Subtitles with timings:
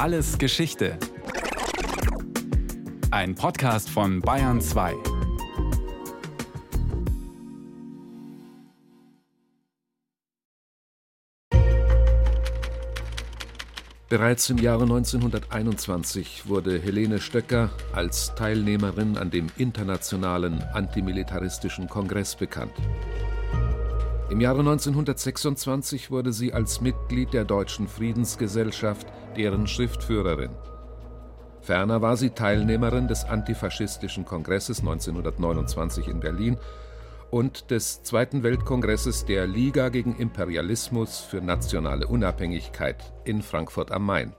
[0.00, 0.96] Alles Geschichte.
[3.10, 4.94] Ein Podcast von Bayern 2.
[14.08, 22.72] Bereits im Jahre 1921 wurde Helene Stöcker als Teilnehmerin an dem Internationalen Antimilitaristischen Kongress bekannt.
[24.30, 30.50] Im Jahre 1926 wurde sie als Mitglied der Deutschen Friedensgesellschaft deren Schriftführerin.
[31.60, 36.56] Ferner war sie Teilnehmerin des Antifaschistischen Kongresses 1929 in Berlin
[37.30, 44.34] und des Zweiten Weltkongresses der Liga gegen Imperialismus für nationale Unabhängigkeit in Frankfurt am Main.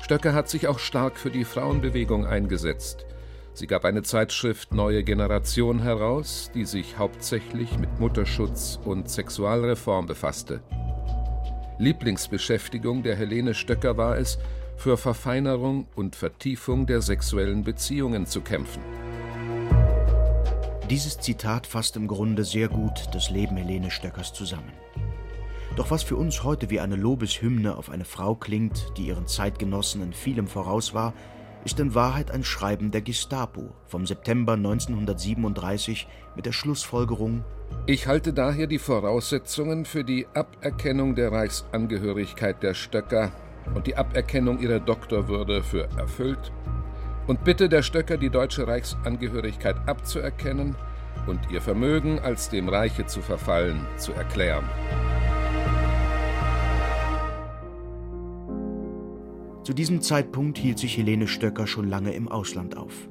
[0.00, 3.06] Stöcker hat sich auch stark für die Frauenbewegung eingesetzt.
[3.54, 10.60] Sie gab eine Zeitschrift Neue Generation heraus, die sich hauptsächlich mit Mutterschutz und Sexualreform befasste.
[11.78, 14.38] Lieblingsbeschäftigung der Helene Stöcker war es,
[14.76, 18.82] für Verfeinerung und Vertiefung der sexuellen Beziehungen zu kämpfen.
[20.90, 24.72] Dieses Zitat fasst im Grunde sehr gut das Leben Helene Stöckers zusammen.
[25.76, 30.02] Doch was für uns heute wie eine Lobeshymne auf eine Frau klingt, die ihren Zeitgenossen
[30.02, 31.14] in vielem voraus war,
[31.64, 36.06] ist in Wahrheit ein Schreiben der Gestapo vom September 1937
[36.36, 37.44] mit der Schlussfolgerung
[37.86, 43.32] Ich halte daher die Voraussetzungen für die Aberkennung der Reichsangehörigkeit der Stöcker
[43.74, 46.52] und die Aberkennung ihrer Doktorwürde für erfüllt
[47.26, 50.76] und bitte der Stöcker die deutsche Reichsangehörigkeit abzuerkennen
[51.26, 54.64] und ihr Vermögen als dem Reiche zu verfallen zu erklären.
[59.68, 63.10] Zu diesem Zeitpunkt hielt sich Helene Stöcker schon lange im Ausland auf.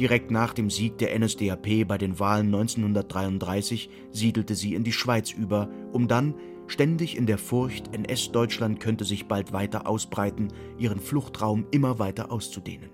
[0.00, 5.32] Direkt nach dem Sieg der NSDAP bei den Wahlen 1933 siedelte sie in die Schweiz
[5.32, 6.34] über, um dann,
[6.66, 10.48] ständig in der Furcht, NS-Deutschland könnte sich bald weiter ausbreiten,
[10.78, 12.88] ihren Fluchtraum immer weiter auszudehnen.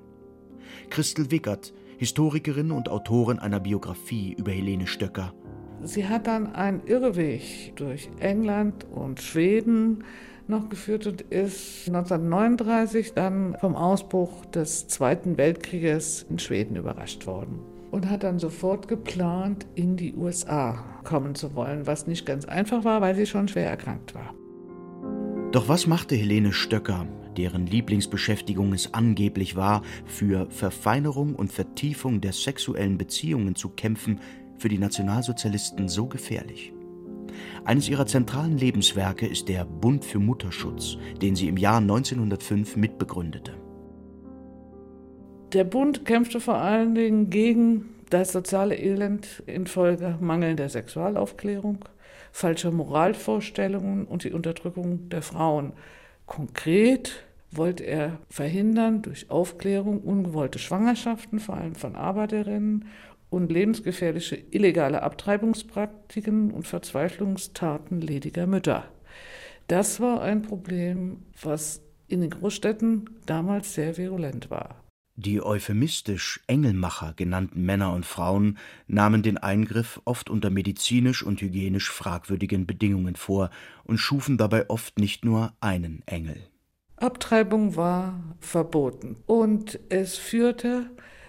[0.90, 5.32] Christel Wickert, Historikerin und Autorin einer Biografie über Helene Stöcker.
[5.84, 10.02] Sie hat dann einen Irrweg durch England und Schweden
[10.48, 17.60] noch geführt und ist 1939 dann vom Ausbruch des Zweiten Weltkrieges in Schweden überrascht worden
[17.90, 22.84] und hat dann sofort geplant, in die USA kommen zu wollen, was nicht ganz einfach
[22.84, 24.34] war, weil sie schon schwer erkrankt war.
[25.52, 27.06] Doch was machte Helene Stöcker,
[27.36, 34.20] deren Lieblingsbeschäftigung es angeblich war, für Verfeinerung und Vertiefung der sexuellen Beziehungen zu kämpfen,
[34.58, 36.74] für die Nationalsozialisten so gefährlich?
[37.64, 43.52] Eines ihrer zentralen Lebenswerke ist der Bund für Mutterschutz, den sie im Jahr 1905 mitbegründete.
[45.52, 51.84] Der Bund kämpfte vor allen Dingen gegen das soziale Elend infolge mangelnder Sexualaufklärung,
[52.32, 55.72] falscher Moralvorstellungen und die Unterdrückung der Frauen.
[56.26, 62.86] Konkret wollte er verhindern durch Aufklärung ungewollte Schwangerschaften, vor allem von Arbeiterinnen,
[63.30, 68.84] und lebensgefährliche illegale Abtreibungspraktiken und Verzweiflungstaten lediger Mütter.
[69.66, 74.82] Das war ein Problem, was in den Großstädten damals sehr virulent war.
[75.20, 78.56] Die euphemistisch Engelmacher genannten Männer und Frauen
[78.86, 83.50] nahmen den Eingriff oft unter medizinisch und hygienisch fragwürdigen Bedingungen vor
[83.82, 86.36] und schufen dabei oft nicht nur einen Engel.
[86.94, 90.88] Abtreibung war verboten und es führte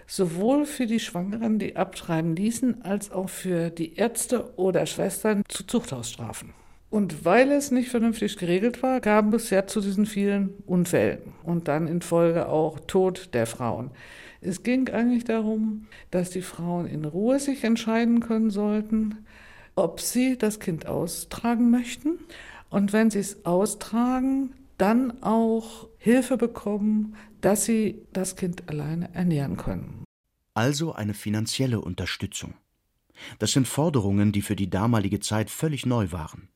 [0.10, 5.66] sowohl für die Schwangeren, die abtreiben ließen, als auch für die Ärzte oder Schwestern zu
[5.66, 6.54] Zuchthausstrafen.
[6.90, 11.68] Und weil es nicht vernünftig geregelt war, gab es ja zu diesen vielen Unfällen und
[11.68, 13.92] dann in Folge auch Tod der Frauen.
[14.42, 19.26] Es ging eigentlich darum, dass die Frauen in Ruhe sich entscheiden können sollten,
[19.76, 22.18] ob sie das Kind austragen möchten.
[22.72, 29.58] Und wenn sie es austragen, dann auch Hilfe bekommen, dass sie das Kind alleine ernähren
[29.58, 30.04] können.
[30.54, 32.56] Also eine finanzielle Unterstützung.
[33.38, 36.50] Das sind Forderungen, die für die damalige Zeit völlig neu waren.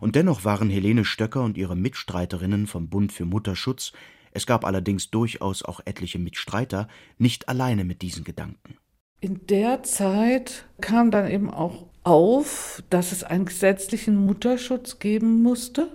[0.00, 3.92] Und dennoch waren Helene Stöcker und ihre Mitstreiterinnen vom Bund für Mutterschutz,
[4.32, 8.76] es gab allerdings durchaus auch etliche Mitstreiter, nicht alleine mit diesen Gedanken.
[9.20, 15.90] In der Zeit kam dann eben auch auf, dass es einen gesetzlichen Mutterschutz geben musste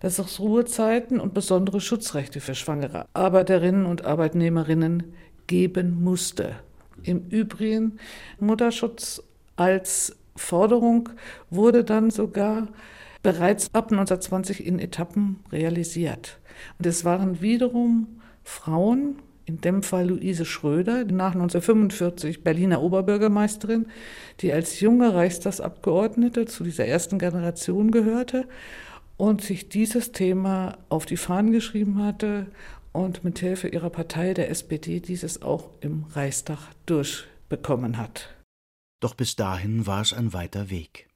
[0.00, 5.14] dass es Ruhezeiten und besondere Schutzrechte für schwangere Arbeiterinnen und Arbeitnehmerinnen
[5.46, 6.56] geben musste.
[7.02, 7.98] Im Übrigen
[8.38, 9.22] Mutterschutz
[9.56, 11.08] als Forderung
[11.50, 12.68] wurde dann sogar
[13.22, 16.38] bereits ab 1920 in Etappen realisiert.
[16.78, 23.86] Und es waren wiederum Frauen, in dem Fall Luise Schröder, nach 1945 Berliner Oberbürgermeisterin,
[24.40, 28.46] die als junge Reichstagsabgeordnete zu dieser ersten Generation gehörte
[29.20, 32.46] und sich dieses Thema auf die Fahnen geschrieben hatte
[32.92, 38.34] und mit Hilfe ihrer Partei, der SPD, dieses auch im Reichstag durchbekommen hat.
[38.98, 41.10] Doch bis dahin war es ein weiter Weg.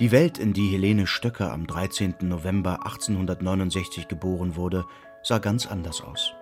[0.00, 2.14] Die Welt, in die Helene Stöcker am 13.
[2.22, 4.86] November 1869 geboren wurde,
[5.22, 6.32] sah ganz anders aus.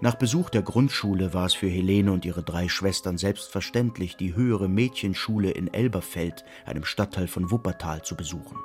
[0.00, 4.68] Nach Besuch der Grundschule war es für Helene und ihre drei Schwestern selbstverständlich, die höhere
[4.68, 8.58] Mädchenschule in Elberfeld, einem Stadtteil von Wuppertal, zu besuchen.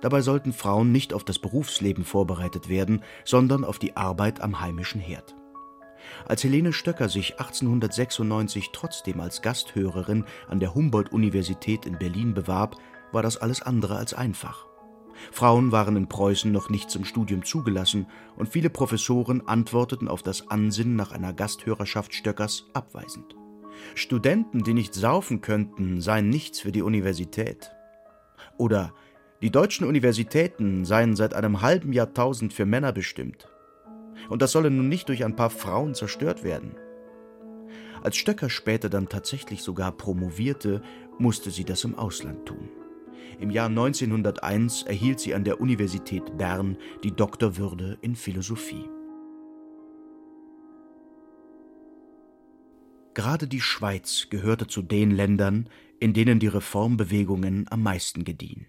[0.00, 5.00] Dabei sollten Frauen nicht auf das Berufsleben vorbereitet werden, sondern auf die Arbeit am heimischen
[5.00, 5.34] Herd.
[6.26, 12.76] Als Helene Stöcker sich 1896 trotzdem als Gasthörerin an der Humboldt-Universität in Berlin bewarb,
[13.12, 14.66] war das alles andere als einfach.
[15.32, 20.48] Frauen waren in Preußen noch nicht zum Studium zugelassen und viele Professoren antworteten auf das
[20.48, 23.36] Ansinnen nach einer Gasthörerschaft Stöckers abweisend.
[23.94, 27.70] Studenten, die nicht saufen könnten, seien nichts für die Universität.
[28.58, 28.92] Oder
[29.42, 33.48] die deutschen Universitäten seien seit einem halben Jahrtausend für Männer bestimmt.
[34.30, 36.74] Und das solle nun nicht durch ein paar Frauen zerstört werden.
[38.02, 40.82] Als Stöcker später dann tatsächlich sogar promovierte,
[41.18, 42.68] musste sie das im Ausland tun.
[43.40, 48.88] Im Jahr 1901 erhielt sie an der Universität Bern die Doktorwürde in Philosophie.
[53.14, 55.70] Gerade die Schweiz gehörte zu den Ländern,
[56.00, 58.66] in denen die Reformbewegungen am meisten gediehen.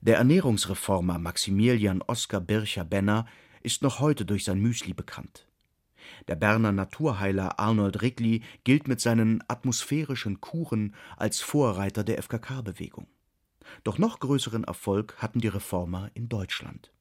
[0.00, 3.26] Der Ernährungsreformer Maximilian Oskar Bircher-Benner
[3.62, 5.46] ist noch heute durch sein Müsli bekannt.
[6.28, 13.06] Der Berner Naturheiler Arnold Rickli gilt mit seinen atmosphärischen Kuren als Vorreiter der FKK-Bewegung.
[13.82, 16.92] Doch noch größeren Erfolg hatten die Reformer in Deutschland.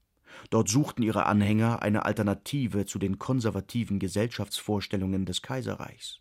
[0.50, 6.19] Dort suchten ihre Anhänger eine Alternative zu den konservativen Gesellschaftsvorstellungen des Kaiserreichs.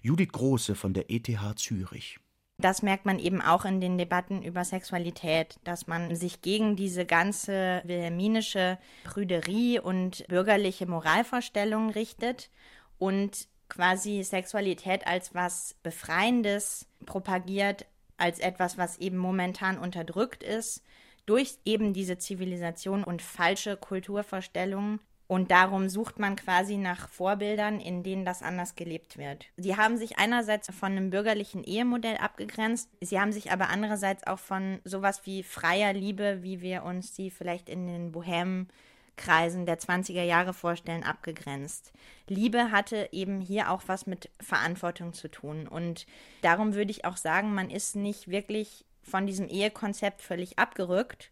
[0.00, 2.18] Judith Große von der ETH Zürich.
[2.58, 7.04] Das merkt man eben auch in den Debatten über Sexualität, dass man sich gegen diese
[7.04, 12.50] ganze wilhelminische Prüderie und bürgerliche Moralvorstellungen richtet
[12.98, 17.86] und quasi Sexualität als was Befreiendes propagiert,
[18.22, 20.84] als etwas, was eben momentan unterdrückt ist,
[21.26, 25.00] durch eben diese Zivilisation und falsche Kulturvorstellungen.
[25.26, 29.46] Und darum sucht man quasi nach Vorbildern, in denen das anders gelebt wird.
[29.56, 34.38] Sie haben sich einerseits von einem bürgerlichen Ehemodell abgegrenzt, sie haben sich aber andererseits auch
[34.38, 38.68] von sowas wie freier Liebe, wie wir uns sie vielleicht in den Bohemen
[39.16, 41.92] Kreisen der 20er Jahre vorstellen, abgegrenzt.
[42.28, 45.68] Liebe hatte eben hier auch was mit Verantwortung zu tun.
[45.68, 46.06] Und
[46.40, 51.30] darum würde ich auch sagen, man ist nicht wirklich von diesem Ehekonzept völlig abgerückt,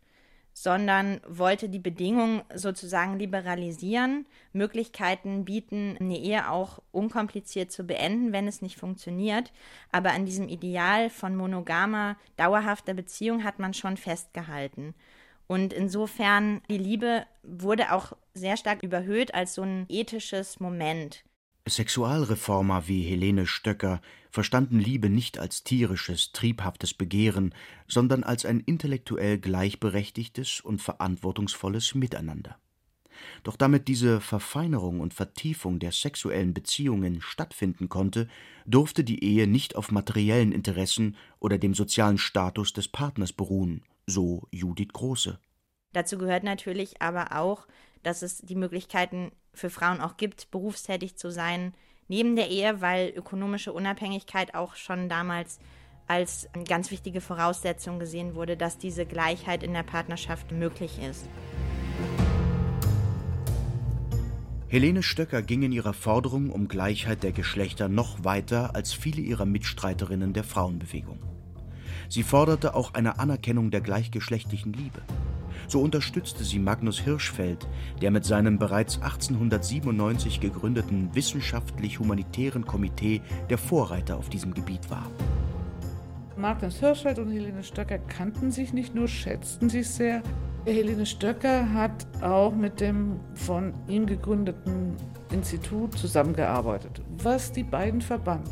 [0.52, 8.48] sondern wollte die Bedingungen sozusagen liberalisieren, Möglichkeiten bieten, eine Ehe auch unkompliziert zu beenden, wenn
[8.48, 9.52] es nicht funktioniert.
[9.92, 14.94] Aber an diesem Ideal von monogamer, dauerhafter Beziehung hat man schon festgehalten.
[15.50, 21.25] Und insofern, die Liebe wurde auch sehr stark überhöht als so ein ethisches Moment.
[21.67, 24.00] Sexualreformer wie Helene Stöcker
[24.31, 27.52] verstanden Liebe nicht als tierisches, triebhaftes Begehren,
[27.88, 32.56] sondern als ein intellektuell gleichberechtigtes und verantwortungsvolles Miteinander.
[33.43, 38.29] Doch damit diese Verfeinerung und Vertiefung der sexuellen Beziehungen stattfinden konnte,
[38.67, 44.46] durfte die Ehe nicht auf materiellen Interessen oder dem sozialen Status des Partners beruhen, so
[44.50, 45.38] Judith Große.
[45.92, 47.66] Dazu gehört natürlich aber auch,
[48.02, 51.75] dass es die Möglichkeiten für Frauen auch gibt, berufstätig zu sein
[52.08, 55.58] neben der Ehe, weil ökonomische Unabhängigkeit auch schon damals
[56.06, 61.28] als ganz wichtige Voraussetzung gesehen wurde, dass diese Gleichheit in der Partnerschaft möglich ist.
[64.66, 69.44] Helene Stöcker ging in ihrer Forderung um Gleichheit der Geschlechter noch weiter als viele ihrer
[69.44, 71.29] Mitstreiterinnen der Frauenbewegung.
[72.11, 75.00] Sie forderte auch eine Anerkennung der gleichgeschlechtlichen Liebe.
[75.69, 77.69] So unterstützte sie Magnus Hirschfeld,
[78.02, 85.07] der mit seinem bereits 1897 gegründeten Wissenschaftlich-Humanitären Komitee der Vorreiter auf diesem Gebiet war.
[86.37, 90.21] Magnus Hirschfeld und Helene Stöcker kannten sich nicht nur, schätzten sich sehr.
[90.64, 94.97] Helene Stöcker hat auch mit dem von ihm gegründeten
[95.31, 98.50] Institut zusammengearbeitet, was die beiden verband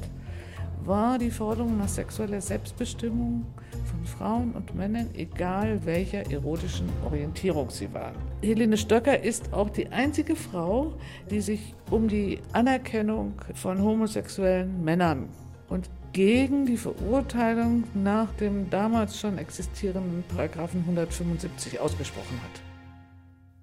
[0.89, 3.45] war die Forderung nach sexueller Selbstbestimmung
[3.85, 8.17] von Frauen und Männern, egal welcher erotischen Orientierung sie waren.
[8.43, 10.95] Helene Stöcker ist auch die einzige Frau,
[11.31, 15.29] die sich um die Anerkennung von homosexuellen Männern
[15.69, 22.68] und gegen die Verurteilung nach dem damals schon existierenden Paragraphen 175 ausgesprochen hat.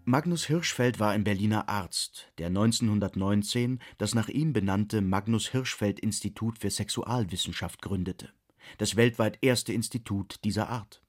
[0.07, 6.59] Magnus Hirschfeld war ein Berliner Arzt, der 1919 das nach ihm benannte Magnus Hirschfeld Institut
[6.59, 8.31] für Sexualwissenschaft gründete.
[8.77, 11.01] das weltweit erste Institut dieser Art.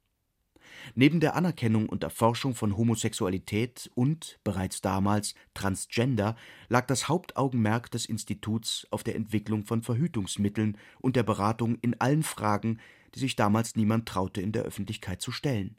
[0.94, 6.34] Neben der Anerkennung und Erforschung von Homosexualität und, bereits damals, Transgender
[6.70, 12.22] lag das Hauptaugenmerk des Instituts auf der Entwicklung von Verhütungsmitteln und der Beratung in allen
[12.22, 12.80] Fragen,
[13.14, 15.76] die sich damals niemand traute, in der Öffentlichkeit zu stellen.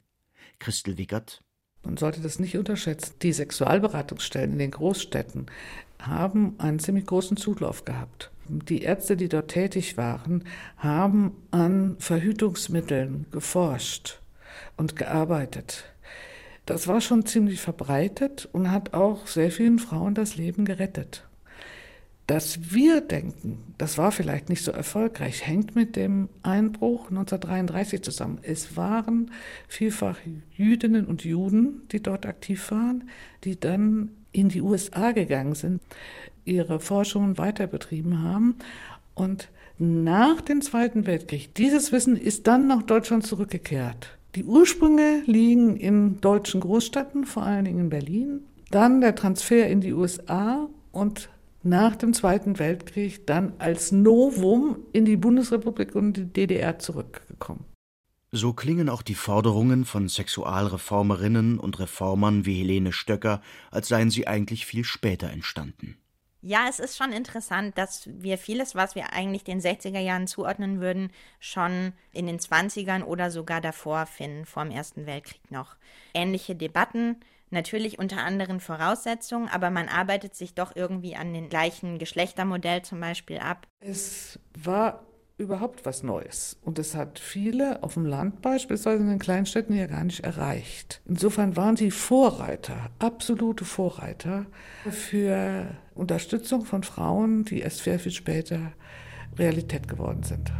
[0.60, 1.42] Christel Wickert
[1.82, 3.14] man sollte das nicht unterschätzen.
[3.22, 5.46] Die Sexualberatungsstellen in den Großstädten
[6.00, 8.30] haben einen ziemlich großen Zulauf gehabt.
[8.48, 10.44] Die Ärzte, die dort tätig waren,
[10.76, 14.20] haben an Verhütungsmitteln geforscht
[14.76, 15.84] und gearbeitet.
[16.64, 21.27] Das war schon ziemlich verbreitet und hat auch sehr vielen Frauen das Leben gerettet.
[22.28, 28.38] Dass wir denken, das war vielleicht nicht so erfolgreich, hängt mit dem Einbruch 1933 zusammen.
[28.42, 29.30] Es waren
[29.66, 30.18] vielfach
[30.54, 33.08] Jüdinnen und Juden, die dort aktiv waren,
[33.44, 35.80] die dann in die USA gegangen sind,
[36.44, 38.56] ihre Forschungen weiter betrieben haben
[39.14, 44.18] und nach dem Zweiten Weltkrieg, dieses Wissen ist dann nach Deutschland zurückgekehrt.
[44.34, 48.40] Die Ursprünge liegen in deutschen Großstädten, vor allen Dingen in Berlin.
[48.70, 51.30] Dann der Transfer in die USA und
[51.68, 57.64] nach dem Zweiten Weltkrieg dann als Novum in die Bundesrepublik und die DDR zurückgekommen.
[58.30, 64.26] So klingen auch die Forderungen von Sexualreformerinnen und Reformern wie Helene Stöcker, als seien sie
[64.26, 65.96] eigentlich viel später entstanden.
[66.40, 70.80] Ja, es ist schon interessant, dass wir vieles, was wir eigentlich den 60er Jahren zuordnen
[70.80, 71.10] würden,
[71.40, 75.76] schon in den 20ern oder sogar davor finden, vor dem Ersten Weltkrieg noch.
[76.14, 77.16] Ähnliche Debatten,
[77.52, 83.00] natürlich unter anderen Voraussetzungen, aber man arbeitet sich doch irgendwie an den gleichen Geschlechtermodell zum
[83.00, 83.66] Beispiel ab.
[83.80, 85.04] Es war
[85.38, 86.58] überhaupt was Neues.
[86.62, 91.00] Und es hat viele auf dem Land beispielsweise in den Kleinstädten ja gar nicht erreicht.
[91.06, 94.46] Insofern waren sie Vorreiter, absolute Vorreiter
[94.90, 98.72] für Unterstützung von Frauen, die erst sehr viel später
[99.38, 100.50] Realität geworden sind.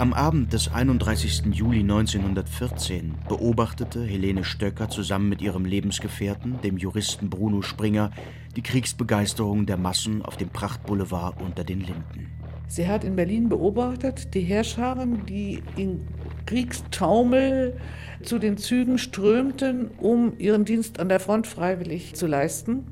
[0.00, 1.46] Am Abend des 31.
[1.50, 8.12] Juli 1914 beobachtete Helene Stöcker zusammen mit ihrem Lebensgefährten, dem Juristen Bruno Springer,
[8.54, 12.28] die Kriegsbegeisterung der Massen auf dem Prachtboulevard unter den Linden.
[12.68, 16.06] Sie hat in Berlin beobachtet die Herrscharen, die in
[16.46, 17.76] Kriegstaumel
[18.22, 22.86] zu den Zügen strömten, um ihren Dienst an der Front freiwillig zu leisten.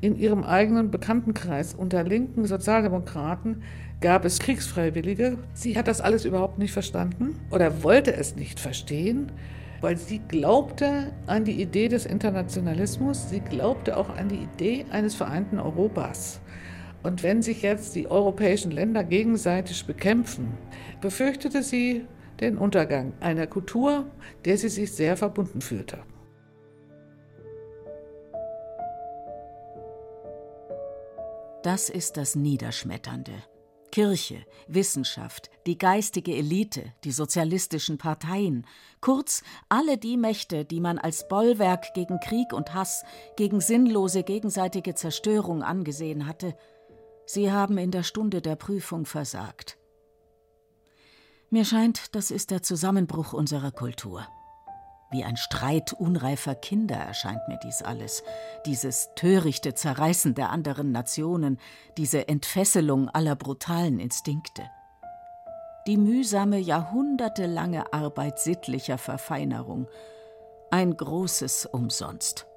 [0.00, 3.62] In ihrem eigenen Bekanntenkreis unter linken Sozialdemokraten
[4.04, 5.38] gab es Kriegsfreiwillige.
[5.54, 9.32] Sie hat das alles überhaupt nicht verstanden oder wollte es nicht verstehen,
[9.80, 15.14] weil sie glaubte an die Idee des Internationalismus, sie glaubte auch an die Idee eines
[15.14, 16.42] vereinten Europas.
[17.02, 20.52] Und wenn sich jetzt die europäischen Länder gegenseitig bekämpfen,
[21.00, 22.04] befürchtete sie
[22.40, 24.04] den Untergang einer Kultur,
[24.44, 26.00] der sie sich sehr verbunden fühlte.
[31.62, 33.32] Das ist das Niederschmetternde.
[33.94, 38.66] Kirche, Wissenschaft, die geistige Elite, die sozialistischen Parteien,
[39.00, 43.04] kurz alle die Mächte, die man als Bollwerk gegen Krieg und Hass,
[43.36, 46.56] gegen sinnlose gegenseitige Zerstörung angesehen hatte,
[47.24, 49.78] sie haben in der Stunde der Prüfung versagt.
[51.50, 54.26] Mir scheint, das ist der Zusammenbruch unserer Kultur.
[55.14, 58.24] Wie ein Streit unreifer Kinder erscheint mir dies alles,
[58.66, 61.60] dieses törichte Zerreißen der anderen Nationen,
[61.96, 64.64] diese Entfesselung aller brutalen Instinkte.
[65.86, 69.86] Die mühsame, jahrhundertelange Arbeit sittlicher Verfeinerung,
[70.72, 72.48] ein großes Umsonst.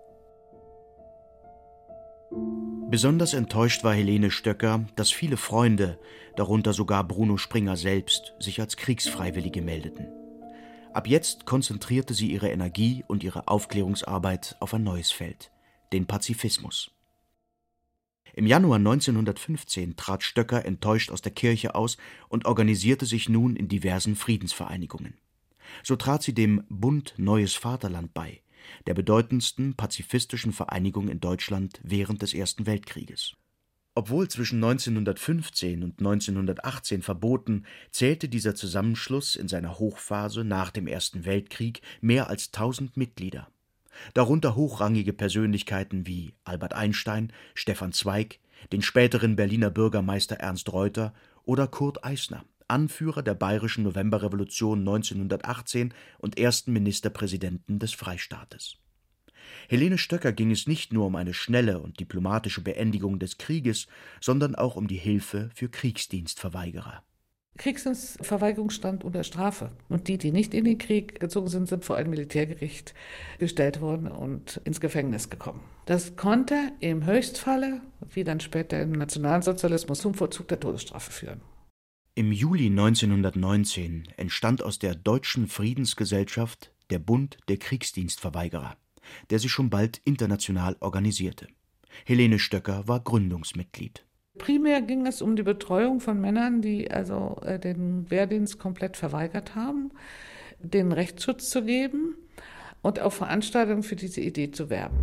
[2.90, 6.00] Besonders enttäuscht war Helene Stöcker, dass viele Freunde,
[6.36, 10.17] darunter sogar Bruno Springer selbst, sich als Kriegsfreiwillige meldeten.
[10.98, 15.52] Ab jetzt konzentrierte sie ihre Energie und ihre Aufklärungsarbeit auf ein neues Feld,
[15.94, 16.90] den Pazifismus.
[18.34, 21.98] Im Januar 1915 trat Stöcker enttäuscht aus der Kirche aus
[22.30, 25.20] und organisierte sich nun in diversen Friedensvereinigungen.
[25.84, 28.42] So trat sie dem Bund Neues Vaterland bei,
[28.88, 33.36] der bedeutendsten pazifistischen Vereinigung in Deutschland während des Ersten Weltkrieges
[33.98, 41.26] obwohl zwischen 1915 und 1918 verboten, zählte dieser Zusammenschluss in seiner Hochphase nach dem Ersten
[41.26, 43.48] Weltkrieg mehr als tausend Mitglieder,
[44.14, 48.38] darunter hochrangige Persönlichkeiten wie Albert Einstein, Stefan Zweig,
[48.72, 56.38] den späteren Berliner Bürgermeister Ernst Reuter oder Kurt Eisner, Anführer der bayerischen Novemberrevolution 1918 und
[56.38, 58.78] ersten Ministerpräsidenten des Freistaates
[59.70, 63.88] Helene Stöcker ging es nicht nur um eine schnelle und diplomatische Beendigung des Krieges,
[64.22, 67.04] sondern auch um die Hilfe für Kriegsdienstverweigerer.
[67.58, 69.72] Kriegsdienstverweigerung stand unter Strafe.
[69.90, 72.94] Und die, die nicht in den Krieg gezogen sind, sind vor ein Militärgericht
[73.40, 75.62] gestellt worden und ins Gefängnis gekommen.
[75.86, 77.82] Das konnte im Höchstfalle,
[78.14, 81.42] wie dann später im Nationalsozialismus, zum Vollzug der Todesstrafe führen.
[82.16, 88.76] Im Juli 1919 entstand aus der Deutschen Friedensgesellschaft der Bund der Kriegsdienstverweigerer,
[89.30, 91.48] der sich schon bald international organisierte.
[92.06, 94.06] Helene Stöcker war Gründungsmitglied.
[94.38, 99.56] Primär ging es um die Betreuung von Männern, die also äh, den Wehrdienst komplett verweigert
[99.56, 99.92] haben,
[100.60, 102.16] den Rechtsschutz zu geben
[102.82, 104.98] und auf Veranstaltungen für diese Idee zu werben.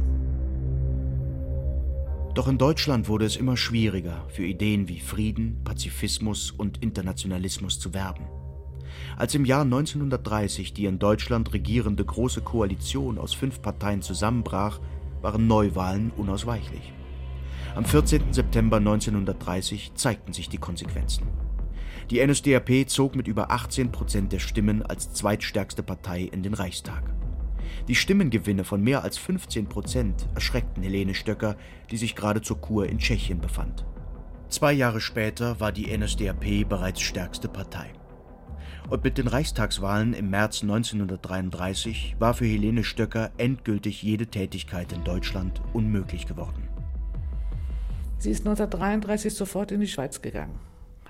[2.34, 7.94] Doch in Deutschland wurde es immer schwieriger, für Ideen wie Frieden, Pazifismus und Internationalismus zu
[7.94, 8.26] werben.
[9.16, 14.80] Als im Jahr 1930 die in Deutschland regierende Große Koalition aus fünf Parteien zusammenbrach,
[15.22, 16.92] waren Neuwahlen unausweichlich.
[17.74, 18.32] Am 14.
[18.32, 21.26] September 1930 zeigten sich die Konsequenzen.
[22.10, 27.02] Die NSDAP zog mit über 18 Prozent der Stimmen als zweitstärkste Partei in den Reichstag.
[27.88, 31.56] Die Stimmengewinne von mehr als 15 Prozent erschreckten Helene Stöcker,
[31.90, 33.86] die sich gerade zur Kur in Tschechien befand.
[34.48, 37.92] Zwei Jahre später war die NSDAP bereits stärkste Partei.
[38.90, 45.04] Und mit den Reichstagswahlen im März 1933 war für Helene Stöcker endgültig jede Tätigkeit in
[45.04, 46.68] Deutschland unmöglich geworden.
[48.18, 50.58] Sie ist 1933 sofort in die Schweiz gegangen.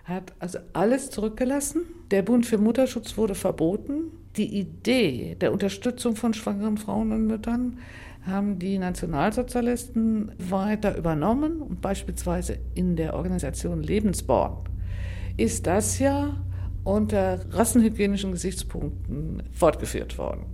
[0.05, 1.83] Hat also alles zurückgelassen.
[2.11, 4.13] Der Bund für Mutterschutz wurde verboten.
[4.37, 7.79] Die Idee der Unterstützung von schwangeren Frauen und Müttern
[8.27, 14.65] haben die Nationalsozialisten weiter übernommen und beispielsweise in der Organisation Lebensborn
[15.37, 16.37] ist das ja
[16.85, 20.47] unter rassenhygienischen Gesichtspunkten fortgeführt worden.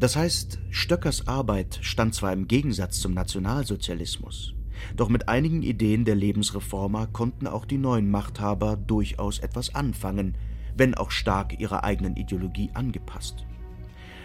[0.00, 4.54] Das heißt, Stöckers Arbeit stand zwar im Gegensatz zum Nationalsozialismus,
[4.96, 10.36] doch mit einigen Ideen der Lebensreformer konnten auch die neuen Machthaber durchaus etwas anfangen,
[10.76, 13.46] wenn auch stark ihrer eigenen Ideologie angepasst.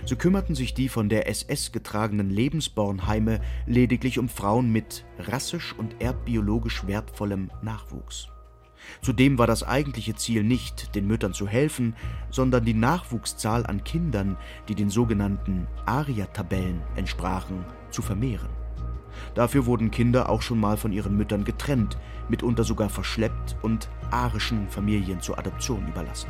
[0.06, 6.02] So kümmerten sich die von der SS getragenen Lebensbornheime lediglich um Frauen mit rassisch und
[6.02, 8.30] erbbiologisch wertvollem Nachwuchs.
[9.02, 11.96] Zudem war das eigentliche Ziel nicht, den Müttern zu helfen,
[12.30, 18.50] sondern die Nachwuchszahl an Kindern, die den sogenannten ARIA-Tabellen entsprachen, zu vermehren.
[19.36, 21.98] Dafür wurden Kinder auch schon mal von ihren Müttern getrennt,
[22.30, 26.30] mitunter sogar verschleppt und arischen Familien zur Adoption überlassen.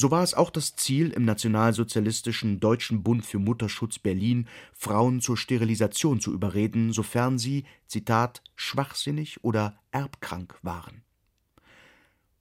[0.00, 5.36] So war es auch das Ziel im nationalsozialistischen Deutschen Bund für Mutterschutz Berlin, Frauen zur
[5.36, 11.02] Sterilisation zu überreden, sofern sie, Zitat, schwachsinnig oder erbkrank waren.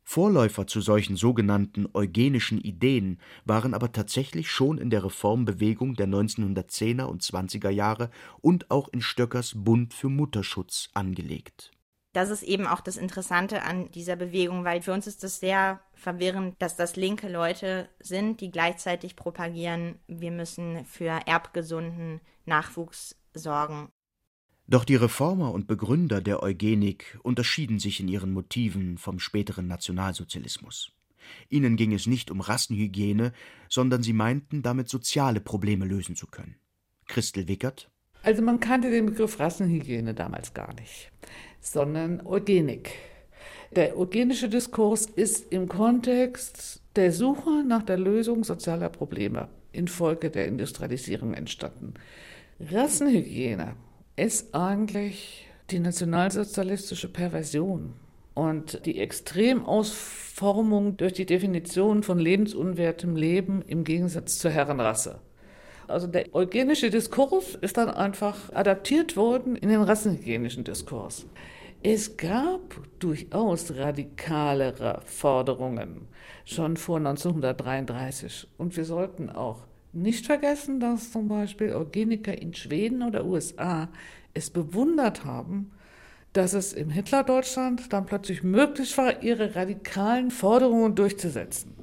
[0.06, 7.04] Vorläufer zu solchen sogenannten eugenischen Ideen waren aber tatsächlich schon in der Reformbewegung der 1910er
[7.04, 11.72] und 20er Jahre und auch in Stöckers Bund für Mutterschutz angelegt.
[12.14, 15.80] Das ist eben auch das Interessante an dieser Bewegung, weil für uns ist es sehr
[15.94, 23.90] verwirrend, dass das linke Leute sind, die gleichzeitig propagieren, wir müssen für erbgesunden Nachwuchs sorgen.
[24.68, 30.92] Doch die Reformer und Begründer der Eugenik unterschieden sich in ihren Motiven vom späteren Nationalsozialismus.
[31.50, 33.34] Ihnen ging es nicht um Rassenhygiene,
[33.68, 36.56] sondern sie meinten, damit soziale Probleme lösen zu können.
[37.08, 37.90] Christel Wickert.
[38.24, 41.12] Also man kannte den Begriff Rassenhygiene damals gar nicht,
[41.62, 42.92] sondern Eugenik.
[43.76, 50.48] Der eugenische Diskurs ist im Kontext der Suche nach der Lösung sozialer Probleme infolge der
[50.48, 51.94] Industrialisierung entstanden.
[52.60, 53.76] Rassenhygiene
[54.16, 57.94] ist eigentlich die nationalsozialistische Perversion
[58.34, 65.20] und die Extremausformung durch die Definition von lebensunwertem Leben im Gegensatz zur Herrenrasse.
[65.90, 71.26] Also der eugenische Diskurs ist dann einfach adaptiert worden in den rassenhygienischen Diskurs.
[71.82, 76.08] Es gab durchaus radikalere Forderungen
[76.46, 83.02] schon vor 1933 und wir sollten auch nicht vergessen, dass zum Beispiel Eugeniker in Schweden
[83.02, 83.90] oder USA
[84.34, 85.72] es bewundert haben,
[86.34, 91.74] dass es im Hitlerdeutschland dann plötzlich möglich war, ihre radikalen Forderungen durchzusetzen.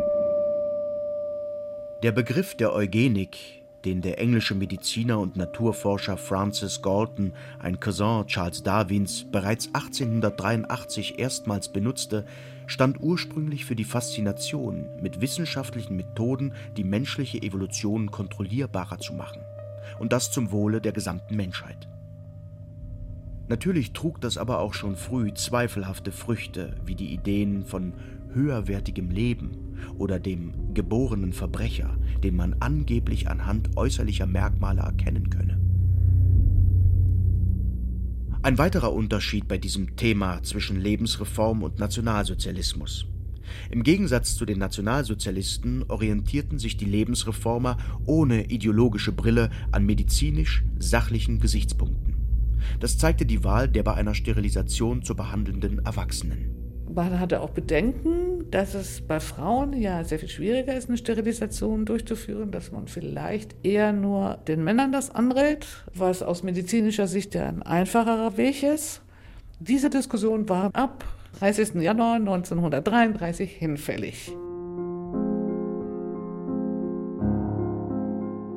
[2.02, 3.55] Der Begriff der Eugenik,
[3.86, 11.72] den der englische Mediziner und Naturforscher Francis Galton, ein Cousin Charles Darwins, bereits 1883 erstmals
[11.72, 12.26] benutzte,
[12.66, 19.42] stand ursprünglich für die Faszination, mit wissenschaftlichen Methoden die menschliche Evolution kontrollierbarer zu machen.
[20.00, 21.88] Und das zum Wohle der gesamten Menschheit.
[23.46, 27.92] Natürlich trug das aber auch schon früh zweifelhafte Früchte, wie die Ideen von
[28.34, 35.60] höherwertigem Leben oder dem geborenen Verbrecher, den man angeblich anhand äußerlicher Merkmale erkennen könne.
[38.42, 43.06] Ein weiterer Unterschied bei diesem Thema zwischen Lebensreform und Nationalsozialismus.
[43.70, 52.14] Im Gegensatz zu den Nationalsozialisten orientierten sich die Lebensreformer ohne ideologische Brille an medizinisch-sachlichen Gesichtspunkten.
[52.80, 56.54] Das zeigte die Wahl der bei einer Sterilisation zu behandelnden Erwachsenen.
[56.92, 61.84] Man hatte auch Bedenken, dass es bei Frauen ja sehr viel schwieriger ist, eine Sterilisation
[61.84, 67.46] durchzuführen, dass man vielleicht eher nur den Männern das anrät, was aus medizinischer Sicht ja
[67.46, 69.02] ein einfacherer Weg ist.
[69.58, 71.04] Diese Diskussion war ab
[71.40, 71.76] 30.
[71.76, 74.32] Januar 1933 hinfällig.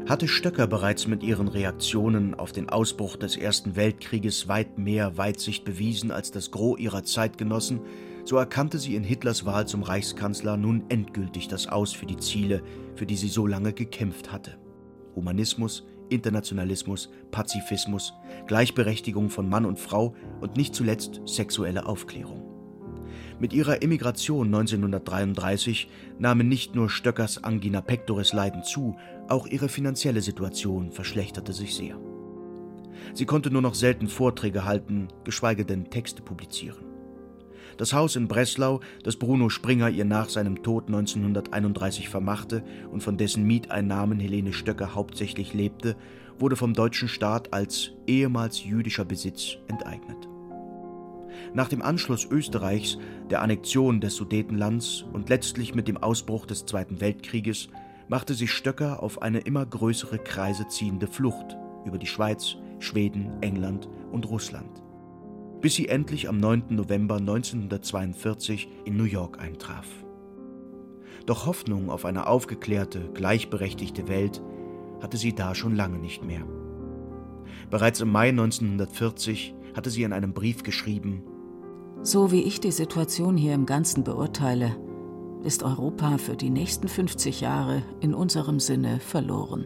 [0.08, 5.65] Hatte Stöcker bereits mit ihren Reaktionen auf den Ausbruch des Ersten Weltkrieges weit mehr Weitsicht
[5.65, 7.82] bewiesen als das Gros ihrer Zeitgenossen,
[8.29, 12.61] so erkannte sie in Hitlers Wahl zum Reichskanzler nun endgültig das Aus für die Ziele,
[12.93, 14.59] für die sie so lange gekämpft hatte.
[15.15, 18.13] Humanismus, Internationalismus, Pazifismus,
[18.45, 22.43] Gleichberechtigung von Mann und Frau und nicht zuletzt sexuelle Aufklärung.
[23.39, 25.89] Mit ihrer Emigration 1933
[26.19, 28.95] nahmen nicht nur Stöckers Angina pectoris Leiden zu,
[29.27, 31.97] auch ihre finanzielle Situation verschlechterte sich sehr.
[33.15, 36.88] Sie konnte nur noch selten Vorträge halten, geschweige denn Texte publizieren.
[37.79, 42.61] Das Haus in Breslau, das Bruno Springer ihr nach seinem Tod 1931 vermachte
[42.91, 45.95] und von dessen Mieteinnahmen Helene Stöcker hauptsächlich lebte,
[46.37, 50.27] wurde vom deutschen Staat als ehemals jüdischer Besitz enteignet.
[51.53, 52.97] Nach dem Anschluss Österreichs,
[53.29, 57.69] der Annexion des Sudetenlands und letztlich mit dem Ausbruch des Zweiten Weltkrieges
[58.09, 63.87] machte sich Stöcker auf eine immer größere Kreise ziehende Flucht über die Schweiz, Schweden, England
[64.11, 64.83] und Russland,
[65.61, 66.65] bis sie endlich am 9.
[66.69, 69.87] November 1942 in New York eintraf.
[71.25, 74.41] Doch Hoffnung auf eine aufgeklärte, gleichberechtigte Welt
[75.01, 76.45] hatte sie da schon lange nicht mehr.
[77.69, 81.23] Bereits im Mai 1940 hatte sie in einem Brief geschrieben,
[82.01, 84.77] so wie ich die Situation hier im Ganzen beurteile,
[85.43, 89.65] ist Europa für die nächsten 50 Jahre in unserem Sinne verloren.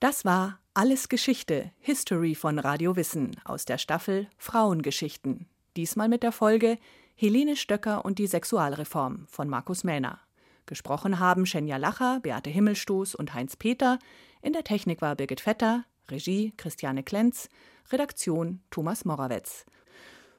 [0.00, 5.48] Das war Alles Geschichte, History von Radio Wissen aus der Staffel Frauengeschichten.
[5.76, 6.78] Diesmal mit der Folge
[7.16, 10.20] Helene Stöcker und die Sexualreform von Markus Mähner.
[10.66, 13.98] Gesprochen haben Schenja Lacher, Beate Himmelstoß und Heinz Peter.
[14.40, 17.48] In der Technik war Birgit Vetter, Regie Christiane Klenz,
[17.90, 19.66] Redaktion Thomas Morawetz.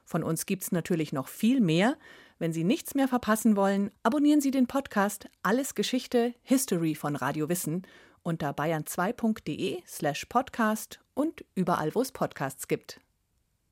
[0.06, 1.98] Von uns gibt's natürlich noch viel mehr.
[2.38, 7.50] Wenn Sie nichts mehr verpassen wollen, abonnieren Sie den Podcast Alles Geschichte, History von Radio
[7.50, 7.86] Wissen
[8.22, 13.00] unter bayern2.de slash podcast und überall, wo es Podcasts gibt.